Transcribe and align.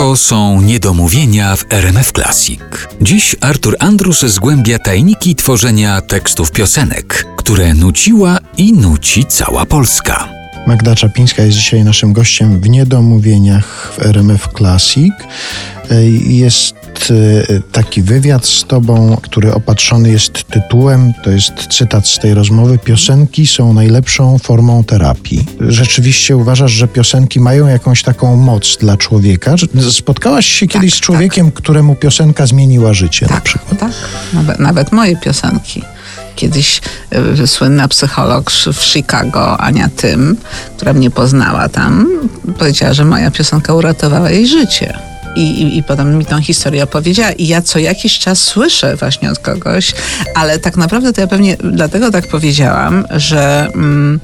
To 0.00 0.16
są 0.16 0.60
niedomówienia 0.60 1.56
w 1.56 1.64
RMF 1.70 2.12
Classic. 2.12 2.60
Dziś 3.00 3.36
Artur 3.40 3.76
Andrus 3.78 4.20
zgłębia 4.20 4.78
tajniki 4.78 5.34
tworzenia 5.34 6.00
tekstów 6.00 6.50
piosenek, 6.50 7.26
które 7.36 7.74
nuciła 7.74 8.38
i 8.56 8.72
nuci 8.72 9.24
cała 9.24 9.66
Polska. 9.66 10.39
Magda 10.66 10.94
Czapińska 10.94 11.42
jest 11.42 11.58
dzisiaj 11.58 11.84
naszym 11.84 12.12
gościem 12.12 12.60
w 12.60 12.68
Niedomówieniach 12.68 13.92
w 13.96 14.02
RMF 14.06 14.48
Classic. 14.58 15.12
Jest 16.26 16.74
e, 17.10 17.60
taki 17.72 18.02
wywiad 18.02 18.46
z 18.46 18.64
Tobą, 18.64 19.16
który 19.22 19.54
opatrzony 19.54 20.10
jest 20.10 20.44
tytułem, 20.44 21.12
to 21.24 21.30
jest 21.30 21.52
cytat 21.70 22.08
z 22.08 22.18
tej 22.18 22.34
rozmowy: 22.34 22.78
Piosenki 22.78 23.46
są 23.46 23.72
najlepszą 23.72 24.38
formą 24.38 24.84
terapii. 24.84 25.46
Rzeczywiście 25.60 26.36
uważasz, 26.36 26.72
że 26.72 26.88
piosenki 26.88 27.40
mają 27.40 27.66
jakąś 27.66 28.02
taką 28.02 28.36
moc 28.36 28.76
dla 28.76 28.96
człowieka? 28.96 29.54
Spotkałaś 29.90 30.46
się 30.46 30.66
tak, 30.66 30.72
kiedyś 30.72 30.94
z 30.94 31.00
człowiekiem, 31.00 31.46
tak. 31.46 31.54
któremu 31.54 31.94
piosenka 31.94 32.46
zmieniła 32.46 32.94
życie 32.94 33.26
tak, 33.26 33.34
na 33.34 33.40
przykład? 33.40 33.80
Tak, 33.80 33.92
nawet, 34.32 34.58
nawet 34.58 34.92
moje 34.92 35.16
piosenki 35.16 35.82
kiedyś 36.40 36.80
y, 37.42 37.46
słynna 37.46 37.88
psycholog 37.88 38.50
w 38.50 38.82
Chicago, 38.82 39.60
Ania 39.60 39.88
Tym, 39.96 40.36
która 40.76 40.92
mnie 40.92 41.10
poznała 41.10 41.68
tam, 41.68 42.06
powiedziała, 42.58 42.94
że 42.94 43.04
moja 43.04 43.30
piosenka 43.30 43.74
uratowała 43.74 44.30
jej 44.30 44.46
życie. 44.46 44.98
I, 45.36 45.62
i, 45.62 45.78
I 45.78 45.82
potem 45.82 46.18
mi 46.18 46.24
tą 46.24 46.40
historię 46.40 46.84
opowiedziała. 46.84 47.32
I 47.32 47.46
ja 47.46 47.62
co 47.62 47.78
jakiś 47.78 48.18
czas 48.18 48.38
słyszę 48.38 48.96
właśnie 48.96 49.30
od 49.30 49.38
kogoś, 49.38 49.92
ale 50.34 50.58
tak 50.58 50.76
naprawdę 50.76 51.12
to 51.12 51.20
ja 51.20 51.26
pewnie 51.26 51.56
dlatego 51.56 52.10
tak 52.10 52.28
powiedziałam, 52.28 53.04
że 53.10 53.68
mm, 53.74 54.20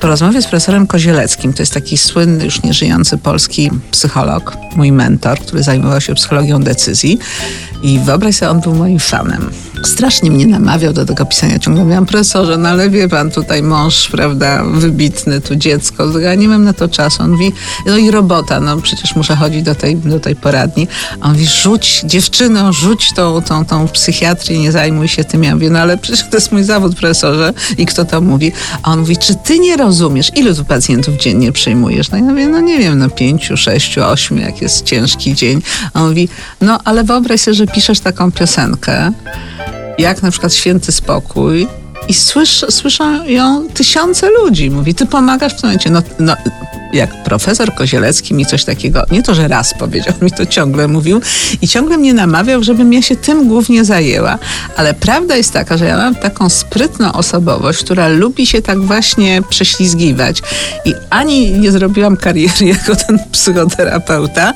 po 0.00 0.06
rozmowie 0.06 0.42
z 0.42 0.46
profesorem 0.46 0.86
Kozieleckim, 0.86 1.52
to 1.52 1.62
jest 1.62 1.74
taki 1.74 1.98
słynny, 1.98 2.44
już 2.44 2.62
nieżyjący 2.62 3.18
polski 3.18 3.70
psycholog, 3.90 4.56
mój 4.76 4.92
mentor, 4.92 5.38
który 5.38 5.62
zajmował 5.62 6.00
się 6.00 6.14
psychologią 6.14 6.62
decyzji. 6.62 7.18
I 7.82 7.98
wyobraź 7.98 8.36
sobie, 8.36 8.50
on 8.50 8.60
był 8.60 8.74
moim 8.74 8.98
fanem 8.98 9.50
strasznie 9.86 10.30
mnie 10.30 10.46
namawiał 10.46 10.92
do 10.92 11.04
tego 11.04 11.26
pisania. 11.26 11.58
Ciągle 11.58 11.82
mówiłam, 11.82 12.06
profesorze, 12.06 12.56
no 12.56 12.68
ale 12.68 12.90
wie 12.90 13.08
pan, 13.08 13.30
tutaj 13.30 13.62
mąż, 13.62 14.08
prawda, 14.08 14.64
wybitny, 14.64 15.40
tu 15.40 15.56
dziecko, 15.56 16.18
ja 16.18 16.34
nie 16.34 16.48
mam 16.48 16.64
na 16.64 16.72
to 16.72 16.88
czasu. 16.88 17.22
On 17.22 17.30
mówi, 17.30 17.52
no 17.86 17.96
i 17.96 18.10
robota, 18.10 18.60
no 18.60 18.76
przecież 18.76 19.16
muszę 19.16 19.36
chodzić 19.36 19.62
do 19.62 19.74
tej, 19.74 19.96
do 19.96 20.20
tej 20.20 20.36
poradni. 20.36 20.88
A 21.20 21.26
on 21.26 21.32
mówi, 21.32 21.46
rzuć, 21.46 22.02
dziewczyno, 22.04 22.72
rzuć 22.72 23.12
tą, 23.12 23.42
tą, 23.42 23.64
tą 23.64 23.88
psychiatrię, 23.88 24.58
nie 24.58 24.72
zajmuj 24.72 25.08
się 25.08 25.24
tym. 25.24 25.44
Ja 25.44 25.54
mówię, 25.54 25.70
no 25.70 25.78
ale 25.78 25.98
przecież 25.98 26.28
to 26.30 26.36
jest 26.36 26.52
mój 26.52 26.64
zawód, 26.64 26.96
profesorze. 26.96 27.52
I 27.78 27.86
kto 27.86 28.04
to 28.04 28.20
mówi? 28.20 28.52
A 28.82 28.92
on 28.92 28.98
mówi, 28.98 29.16
czy 29.16 29.34
ty 29.34 29.58
nie 29.58 29.76
rozumiesz, 29.76 30.30
ilu 30.36 30.54
tu 30.54 30.64
pacjentów 30.64 31.16
dziennie 31.16 31.52
przyjmujesz? 31.52 32.10
No 32.10 32.18
ja 32.18 32.24
mówię, 32.24 32.48
no 32.48 32.60
nie 32.60 32.78
wiem, 32.78 32.98
no 32.98 33.10
pięciu, 33.10 33.56
sześciu, 33.56 34.02
ośmiu, 34.04 34.40
jak 34.40 34.62
jest 34.62 34.84
ciężki 34.84 35.34
dzień. 35.34 35.62
A 35.94 36.02
on 36.02 36.08
mówi, 36.08 36.28
no 36.60 36.78
ale 36.84 37.04
wyobraź 37.04 37.40
sobie, 37.40 37.54
że 37.54 37.66
piszesz 37.74 38.00
taką 38.00 38.32
piosenkę, 38.32 39.12
jak 39.98 40.22
na 40.22 40.30
przykład 40.30 40.54
Święty 40.54 40.92
Spokój 40.92 41.68
i 42.08 42.14
słysz, 42.14 42.64
słyszą 42.70 43.24
ją 43.24 43.68
tysiące 43.74 44.30
ludzi. 44.30 44.70
Mówi, 44.70 44.94
ty 44.94 45.06
pomagasz 45.06 45.52
w 45.52 45.60
tym 45.60 45.68
momencie. 45.68 45.90
No, 45.90 46.02
no, 46.18 46.36
jak 46.92 47.22
profesor 47.22 47.74
Kozielecki 47.74 48.34
mi 48.34 48.46
coś 48.46 48.64
takiego, 48.64 49.04
nie 49.10 49.22
to, 49.22 49.34
że 49.34 49.48
raz 49.48 49.74
powiedział, 49.78 50.14
mi 50.22 50.30
to 50.30 50.46
ciągle 50.46 50.88
mówił 50.88 51.20
i 51.62 51.68
ciągle 51.68 51.96
mnie 51.96 52.14
namawiał, 52.14 52.62
żebym 52.62 52.92
ja 52.92 53.02
się 53.02 53.16
tym 53.16 53.48
głównie 53.48 53.84
zajęła. 53.84 54.38
Ale 54.76 54.94
prawda 54.94 55.36
jest 55.36 55.52
taka, 55.52 55.76
że 55.76 55.84
ja 55.84 55.96
mam 55.96 56.14
taką 56.14 56.48
sprytną 56.48 57.12
osobowość, 57.12 57.84
która 57.84 58.08
lubi 58.08 58.46
się 58.46 58.62
tak 58.62 58.80
właśnie 58.80 59.42
prześlizgiwać 59.48 60.42
i 60.84 60.94
ani 61.10 61.50
nie 61.50 61.72
zrobiłam 61.72 62.16
kariery 62.16 62.66
jako 62.78 62.96
ten 62.96 63.18
psychoterapeuta, 63.32 64.54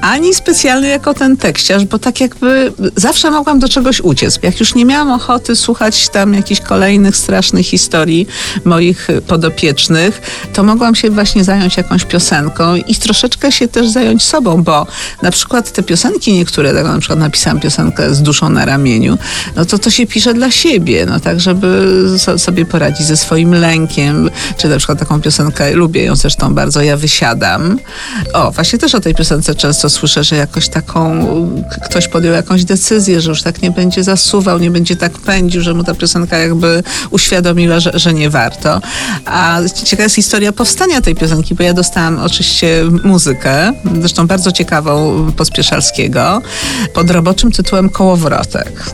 ani 0.00 0.34
specjalnie 0.34 0.88
jako 0.88 1.14
ten 1.14 1.36
tekściarz, 1.36 1.84
bo 1.84 1.98
tak 1.98 2.20
jakby 2.20 2.72
zawsze 2.96 3.30
mogłam 3.30 3.58
do 3.58 3.68
czegoś 3.68 4.00
uciec. 4.00 4.38
Jak 4.42 4.60
już 4.60 4.74
nie 4.74 4.84
miałam 4.84 5.10
ochoty 5.10 5.56
słuchać 5.56 6.08
tam 6.08 6.34
jakichś 6.34 6.60
kolejnych 6.60 7.16
strasznych 7.16 7.66
historii 7.66 8.26
moich 8.64 9.08
podopiecznych, 9.26 10.20
to 10.52 10.62
mogłam 10.62 10.94
się 10.94 11.10
właśnie 11.10 11.44
zająć 11.44 11.71
zająć 11.72 11.76
jakąś 11.76 12.04
piosenką 12.04 12.74
i 12.74 12.94
troszeczkę 12.94 13.52
się 13.52 13.68
też 13.68 13.88
zająć 13.88 14.22
sobą, 14.22 14.62
bo 14.62 14.86
na 15.22 15.30
przykład 15.30 15.72
te 15.72 15.82
piosenki 15.82 16.32
niektóre, 16.32 16.74
tak 16.74 16.84
na 16.84 16.98
przykład 16.98 17.18
napisałam 17.18 17.60
piosenkę 17.60 18.14
z 18.14 18.22
duszą 18.22 18.50
na 18.50 18.64
ramieniu, 18.64 19.18
no 19.56 19.64
to 19.64 19.78
to 19.78 19.90
się 19.90 20.06
pisze 20.06 20.34
dla 20.34 20.50
siebie, 20.50 21.06
no 21.06 21.20
tak, 21.20 21.40
żeby 21.40 22.08
sobie 22.36 22.66
poradzić 22.66 23.06
ze 23.06 23.16
swoim 23.16 23.54
lękiem, 23.54 24.30
czy 24.56 24.68
na 24.68 24.76
przykład 24.76 24.98
taką 24.98 25.20
piosenkę, 25.20 25.74
lubię 25.74 26.04
ją 26.04 26.16
zresztą 26.16 26.54
bardzo, 26.54 26.82
ja 26.82 26.96
wysiadam. 26.96 27.78
O, 28.32 28.50
właśnie 28.50 28.78
też 28.78 28.94
o 28.94 29.00
tej 29.00 29.14
piosence 29.14 29.54
często 29.54 29.90
słyszę, 29.90 30.24
że 30.24 30.36
jakoś 30.36 30.68
taką, 30.68 31.26
ktoś 31.84 32.08
podjął 32.08 32.34
jakąś 32.34 32.64
decyzję, 32.64 33.20
że 33.20 33.30
już 33.30 33.42
tak 33.42 33.62
nie 33.62 33.70
będzie 33.70 34.04
zasuwał, 34.04 34.58
nie 34.58 34.70
będzie 34.70 34.96
tak 34.96 35.12
pędził, 35.12 35.62
że 35.62 35.74
mu 35.74 35.84
ta 35.84 35.94
piosenka 35.94 36.38
jakby 36.38 36.82
uświadomiła, 37.10 37.80
że, 37.80 37.90
że 37.94 38.14
nie 38.14 38.30
warto. 38.30 38.80
A 39.26 39.58
ciekawa 39.84 40.02
jest 40.02 40.14
historia 40.14 40.52
powstania 40.52 41.00
tej 41.00 41.14
piosenki, 41.14 41.54
bo 41.62 41.66
ja 41.66 41.74
dostałam 41.74 42.18
oczywiście 42.18 42.84
muzykę, 43.04 43.72
zresztą 44.00 44.26
bardzo 44.26 44.52
ciekawą 44.52 45.26
Pospieszalskiego, 45.36 46.42
pod 46.94 47.10
roboczym 47.10 47.52
tytułem 47.52 47.90
Kołowrotek. 47.90 48.72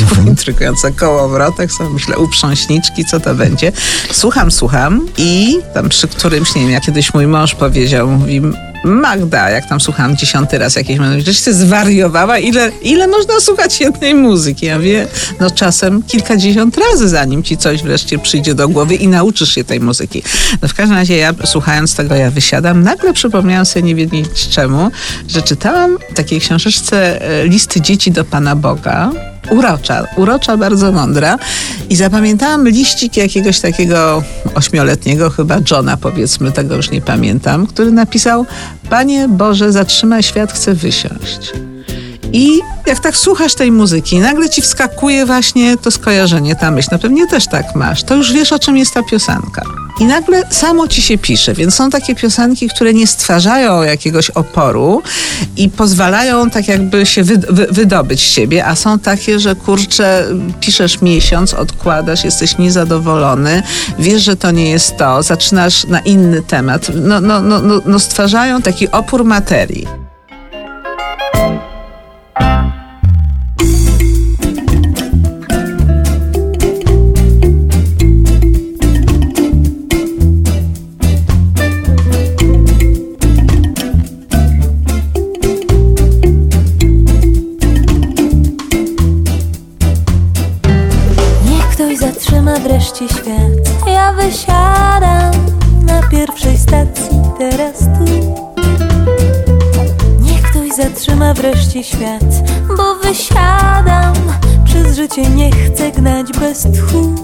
Mhm. 0.00 0.28
Intrygujące 0.28 0.92
Kołowrotek, 0.92 1.72
są 1.72 1.90
myślę 1.90 2.18
uprząśniczki, 2.18 3.04
co 3.04 3.20
to 3.20 3.34
będzie. 3.34 3.72
Słucham, 4.12 4.50
słucham 4.50 5.08
i 5.16 5.58
tam 5.74 5.88
przy 5.88 6.08
którymś, 6.08 6.54
nie 6.54 6.62
wiem, 6.62 6.70
jak 6.70 6.82
kiedyś 6.82 7.14
mój 7.14 7.26
mąż 7.26 7.54
powiedział, 7.54 8.08
mówi 8.08 8.40
Magda, 8.84 9.50
jak 9.50 9.68
tam 9.68 9.80
słucham 9.80 10.16
dziesiąty 10.16 10.58
raz 10.58 10.76
muzyki, 10.76 11.20
że 11.20 11.34
się 11.34 11.52
zwariowała, 11.52 12.38
ile, 12.38 12.70
ile 12.82 13.06
można 13.06 13.40
słuchać 13.40 13.80
jednej 13.80 14.14
muzyki? 14.14 14.66
Ja 14.66 14.78
wie, 14.78 15.06
no 15.40 15.50
czasem 15.50 16.02
kilkadziesiąt 16.02 16.78
razy, 16.78 17.08
zanim 17.08 17.42
ci 17.42 17.56
coś 17.56 17.82
wreszcie 17.82 18.18
przyjdzie 18.18 18.54
do 18.54 18.68
głowy 18.68 18.94
i 18.94 19.08
nauczysz 19.08 19.54
się 19.54 19.64
tej 19.64 19.80
muzyki. 19.80 20.22
No 20.62 20.68
w 20.68 20.74
każdym 20.74 20.96
razie 20.96 21.16
ja 21.16 21.34
słuchając 21.44 21.94
tego, 21.94 22.14
ja 22.14 22.30
wysiadam, 22.30 22.82
nagle 22.82 23.12
przypomniałam 23.12 23.66
sobie, 23.66 23.82
nie 23.82 23.94
wiedzieć 23.94 24.48
czemu, 24.48 24.90
że 25.28 25.42
czytałam 25.42 25.98
w 26.10 26.14
takiej 26.14 26.40
książeczce 26.40 27.22
e, 27.22 27.46
listy 27.46 27.80
dzieci 27.80 28.10
do 28.10 28.24
Pana 28.24 28.56
Boga, 28.56 29.10
urocza, 29.50 30.04
urocza, 30.16 30.56
bardzo 30.56 30.92
mądra. 30.92 31.38
I 31.90 31.96
zapamiętałam 31.96 32.68
liścik 32.68 33.16
jakiegoś 33.16 33.60
takiego 33.60 34.22
ośmioletniego, 34.54 35.30
chyba 35.30 35.56
Johna, 35.70 35.96
powiedzmy, 35.96 36.52
tego 36.52 36.76
już 36.76 36.90
nie 36.90 37.00
pamiętam, 37.00 37.66
który 37.66 37.90
napisał: 37.90 38.46
Panie 38.90 39.28
Boże, 39.28 39.72
zatrzymaj 39.72 40.22
świat, 40.22 40.52
chcę 40.52 40.74
wysiąść. 40.74 41.52
I 42.32 42.60
jak 42.86 43.00
tak 43.00 43.16
słuchasz 43.16 43.54
tej 43.54 43.72
muzyki, 43.72 44.18
nagle 44.18 44.50
ci 44.50 44.62
wskakuje 44.62 45.26
właśnie 45.26 45.76
to 45.76 45.90
skojarzenie, 45.90 46.56
ta 46.56 46.70
myśl. 46.70 46.88
No 46.92 46.98
pewnie 46.98 47.26
też 47.26 47.46
tak 47.46 47.74
masz. 47.74 48.02
To 48.02 48.16
już 48.16 48.32
wiesz, 48.32 48.52
o 48.52 48.58
czym 48.58 48.76
jest 48.76 48.94
ta 48.94 49.02
piosenka. 49.02 49.83
I 50.00 50.04
nagle 50.04 50.42
samo 50.50 50.88
ci 50.88 51.02
się 51.02 51.18
pisze, 51.18 51.54
więc 51.54 51.74
są 51.74 51.90
takie 51.90 52.14
piosenki, 52.14 52.68
które 52.68 52.94
nie 52.94 53.06
stwarzają 53.06 53.82
jakiegoś 53.82 54.30
oporu 54.30 55.02
i 55.56 55.68
pozwalają 55.68 56.50
tak 56.50 56.68
jakby 56.68 57.06
się 57.06 57.22
wy, 57.22 57.36
wy, 57.50 57.66
wydobyć 57.70 58.20
z 58.20 58.24
siebie, 58.24 58.66
a 58.66 58.76
są 58.76 58.98
takie, 58.98 59.40
że 59.40 59.56
kurczę, 59.56 60.26
piszesz 60.60 61.00
miesiąc, 61.00 61.54
odkładasz, 61.54 62.24
jesteś 62.24 62.58
niezadowolony, 62.58 63.62
wiesz, 63.98 64.22
że 64.22 64.36
to 64.36 64.50
nie 64.50 64.70
jest 64.70 64.96
to, 64.96 65.22
zaczynasz 65.22 65.84
na 65.84 66.00
inny 66.00 66.42
temat. 66.42 66.90
No, 66.94 67.20
no, 67.20 67.40
no, 67.40 67.60
no, 67.60 67.80
no 67.86 67.98
stwarzają 67.98 68.62
taki 68.62 68.90
opór 68.90 69.24
materii. 69.24 70.03
Tu 97.94 98.04
Niech 100.20 100.42
ktoś 100.42 100.70
zatrzyma 100.76 101.34
wreszcie 101.34 101.84
świat 101.84 102.24
Bo 102.76 102.94
wysiadam. 102.94 104.14
Przez 104.64 104.96
życie 104.96 105.22
nie 105.30 105.50
chcę 105.50 105.90
gnać 105.90 106.26
bez 106.40 106.62
tchu. 106.62 107.14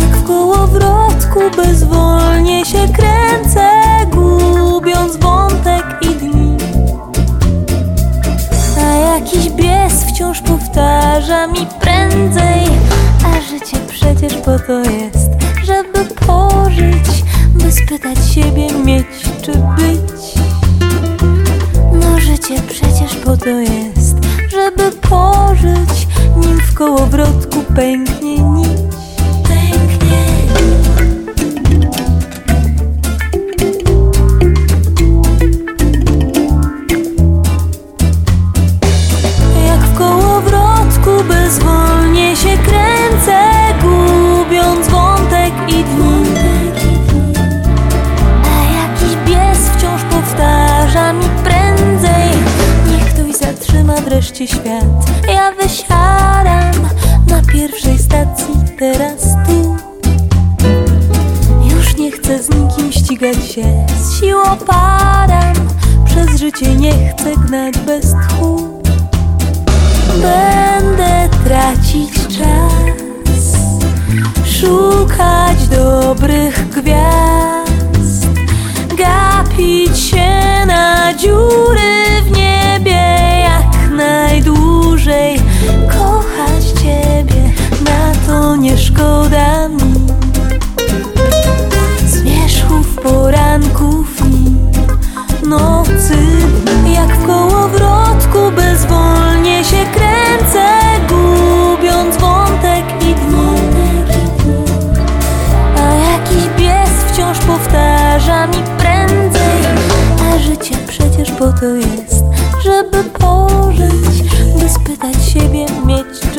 Jak 0.00 0.16
w 0.16 0.24
kołowrotku 0.26 1.40
bezwolnie 1.56 2.64
się 2.64 2.88
kręcę 2.88 3.70
Gubiąc 4.10 5.16
wątek 5.16 5.84
i 6.02 6.14
dni. 6.14 6.56
A 8.78 8.96
jakiś 8.96 9.50
bies 9.50 10.04
wciąż 10.04 10.40
powtarza 10.40 11.46
mi 11.46 11.66
spytać 17.92 18.18
siebie 18.34 18.72
mieć 18.84 19.06
czy 19.42 19.52
być. 19.52 20.22
życie 22.18 22.54
przecież 22.68 23.14
po 23.24 23.36
to 23.36 23.50
jest, 23.50 24.16
żeby 24.50 24.90
pożyć, 25.00 26.06
nim 26.36 26.60
w 26.60 26.74
kołowrotku 26.74 27.62
pęknie 27.76 28.38
nić. 28.38 28.68
Bezwolnie 41.28 42.36
się 42.36 42.58
kręcę, 42.58 43.40
gubiąc 43.82 44.88
wątek 44.88 45.52
i 45.68 45.84
dni. 45.84 46.21
Świat. 54.36 54.84
Ja 55.28 55.52
wysiadam 55.52 56.88
na 57.28 57.42
pierwszej 57.52 57.98
stacji, 57.98 58.54
teraz 58.78 59.22
tu. 59.46 59.76
Już 61.70 61.96
nie 61.96 62.12
chcę 62.12 62.42
z 62.42 62.50
nikim 62.50 62.92
ścigać 62.92 63.36
się, 63.36 63.86
z 64.02 64.20
siłą 64.20 64.56
padam. 64.66 65.54
Przez 66.04 66.40
życie 66.40 66.74
nie 66.76 67.08
chcę 67.08 67.36
gnać 67.46 67.78
bez 67.78 68.06
tchu. 68.10 68.82
Będę 70.22 71.28
tracić 71.44 72.21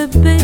być. 0.07 0.43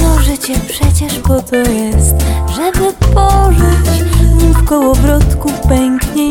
No 0.00 0.18
życie 0.20 0.54
przecież 0.68 1.18
po 1.18 1.42
to 1.42 1.56
jest, 1.56 2.14
żeby 2.56 2.92
pożyć. 3.14 4.02
Nim 4.38 4.52
w 4.52 4.64
kołowrotku 4.64 5.52
pęknie 5.68 6.28